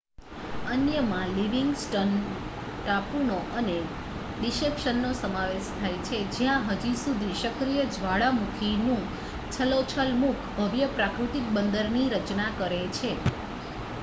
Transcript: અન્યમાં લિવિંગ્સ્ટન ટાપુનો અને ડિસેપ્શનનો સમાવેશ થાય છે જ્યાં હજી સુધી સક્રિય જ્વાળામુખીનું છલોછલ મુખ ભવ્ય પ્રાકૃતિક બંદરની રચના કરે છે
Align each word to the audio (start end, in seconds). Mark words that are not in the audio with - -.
અન્યમાં 0.67 1.33
લિવિંગ્સ્ટન 1.33 2.13
ટાપુનો 2.77 3.35
અને 3.57 3.75
ડિસેપ્શનનો 4.37 5.11
સમાવેશ 5.15 5.69
થાય 5.73 5.99
છે 6.07 6.21
જ્યાં 6.31 6.65
હજી 6.71 6.97
સુધી 6.97 7.37
સક્રિય 7.41 7.83
જ્વાળામુખીનું 7.91 9.03
છલોછલ 9.51 10.09
મુખ 10.19 10.47
ભવ્ય 10.55 10.87
પ્રાકૃતિક 10.95 11.53
બંદરની 11.53 12.09
રચના 12.15 12.49
કરે 12.57 12.81
છે 12.93 13.11